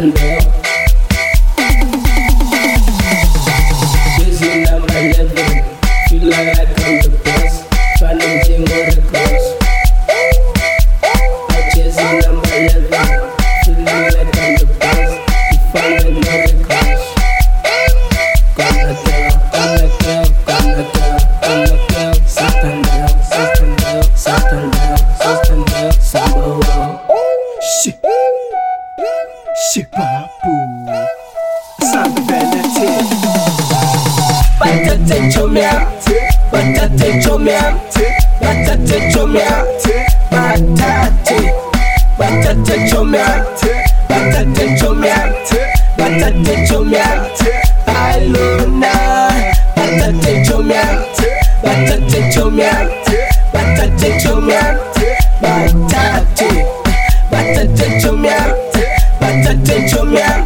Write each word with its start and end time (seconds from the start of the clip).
and 0.00 0.29
Batate 36.52 37.20
chomea, 37.22 37.76
batate 38.40 39.10
chomea, 39.12 39.64
batate, 40.30 41.52
batate 42.18 42.88
chomea, 42.90 43.44
batate 44.08 44.76
chomea, 44.78 45.32
batate 45.96 46.66
chomea, 46.66 47.30
alona, 47.86 48.92
batate 49.76 50.44
chomea, 50.44 51.04
batate 51.62 52.32
chomea, 52.32 52.88
batate. 53.52 54.20
Chomea, 54.22 54.76
batate, 55.40 56.48
batate 57.30 58.00
chomea, 58.00 58.54
batate 59.20 59.88
chomea, 59.88 60.44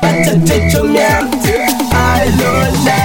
batate 0.00 0.70
chomea, 0.70 1.18
alona, 1.92 2.96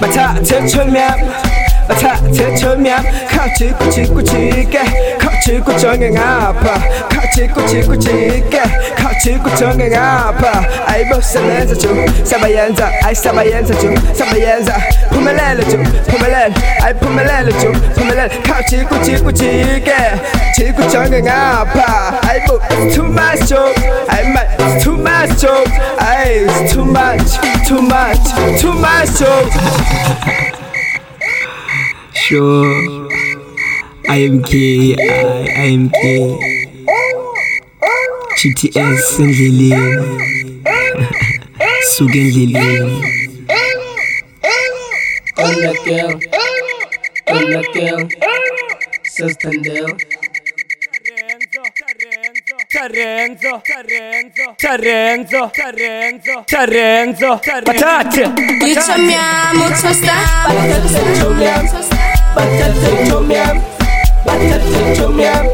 batate 0.00 0.68
chomea. 0.68 1.53
다제처면 1.88 3.04
거칠고 3.28 3.90
짖고 3.90 4.24
짖게 4.24 5.18
거칠고 5.18 5.76
정강 5.76 6.16
아파 6.16 6.74
거칠고 7.08 7.66
짖고 7.66 7.98
짖게 7.98 8.62
거칠고 8.96 9.54
정강 9.56 9.94
아파 9.94 10.62
아이보 10.86 11.20
사면서 11.20 11.74
중 11.74 12.06
사바얀자 12.24 12.90
아이 13.02 13.14
사바얀자 13.14 13.78
중 13.78 13.94
사바얀자 14.14 14.78
포멜렐로 15.10 15.68
중 15.68 15.82
포멜렐 16.08 16.52
아이 16.82 16.94
포멜렐로 16.94 17.58
중 17.58 17.72
포멜렐 17.72 18.28
거칠고 18.42 19.02
짖고 19.02 19.32
짖게 19.32 19.94
짖고 20.56 20.88
정강 20.88 21.28
아파 21.28 22.20
아이보 22.26 22.60
too 22.92 23.06
much 23.06 23.46
좀 23.46 23.58
아이 24.08 24.28
말 24.28 24.48
too 24.82 24.94
much 24.94 25.38
좀 25.38 25.50
아이 25.98 26.46
too 26.68 26.84
much 26.84 27.38
too 27.66 27.78
much 27.78 28.60
too 28.60 28.72
much 28.72 29.18
좀 29.18 30.53
show. 32.24 32.64
IMK, 34.08 34.52
I, 34.54 34.96
IMK, 35.68 36.00
GTS 38.38 39.18
endleleni, 39.20 40.06
suka 41.92 42.18
endleleni. 42.18 42.96
Olha 45.36 45.72
girl, 45.84 46.16
olha 47.28 47.60
girl, 47.74 48.08
sestandel. 49.02 49.96
Tarenzo, 52.74 53.52
Tarenzo, 53.70 54.54
Tarenzo, 54.56 55.50
Tarenzo, 55.52 56.42
Tarenzo, 56.46 57.40
Tarenzo, 57.40 57.40
patate. 57.64 58.20
Io 58.66 58.80
ci 58.82 58.90
amiamo, 58.90 59.68
ci 59.68 59.92
sta, 59.92 60.16
ci 60.80 61.82
sta. 61.82 61.93
Chomiam, 62.34 63.56
batata 64.26 64.58
chomiam, 64.96 65.44